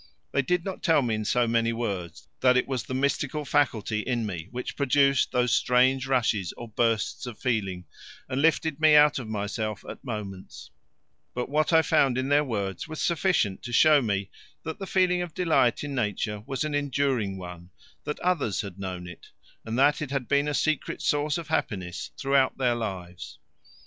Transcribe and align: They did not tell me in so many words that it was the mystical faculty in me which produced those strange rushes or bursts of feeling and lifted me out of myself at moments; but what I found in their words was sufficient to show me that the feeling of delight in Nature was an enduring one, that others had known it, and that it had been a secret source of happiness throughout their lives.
They 0.31 0.41
did 0.41 0.65
not 0.65 0.81
tell 0.81 1.03
me 1.03 1.13
in 1.13 1.25
so 1.25 1.47
many 1.47 1.71
words 1.71 2.27
that 2.39 2.57
it 2.57 2.67
was 2.67 2.81
the 2.81 2.95
mystical 2.95 3.45
faculty 3.45 3.99
in 3.99 4.25
me 4.25 4.47
which 4.49 4.75
produced 4.75 5.31
those 5.31 5.53
strange 5.53 6.07
rushes 6.07 6.51
or 6.57 6.67
bursts 6.69 7.27
of 7.27 7.37
feeling 7.37 7.85
and 8.27 8.41
lifted 8.41 8.79
me 8.81 8.95
out 8.95 9.19
of 9.19 9.27
myself 9.27 9.85
at 9.87 10.03
moments; 10.03 10.71
but 11.35 11.49
what 11.49 11.71
I 11.71 11.83
found 11.83 12.17
in 12.17 12.29
their 12.29 12.43
words 12.43 12.87
was 12.87 12.99
sufficient 12.99 13.61
to 13.61 13.71
show 13.71 14.01
me 14.01 14.31
that 14.63 14.79
the 14.79 14.87
feeling 14.87 15.21
of 15.21 15.35
delight 15.35 15.83
in 15.83 15.93
Nature 15.93 16.41
was 16.47 16.63
an 16.63 16.73
enduring 16.73 17.37
one, 17.37 17.69
that 18.03 18.19
others 18.21 18.61
had 18.61 18.79
known 18.79 19.07
it, 19.07 19.27
and 19.63 19.77
that 19.77 20.01
it 20.01 20.09
had 20.09 20.27
been 20.27 20.47
a 20.47 20.55
secret 20.55 20.99
source 21.03 21.37
of 21.37 21.49
happiness 21.49 22.09
throughout 22.17 22.57
their 22.57 22.73
lives. 22.73 23.37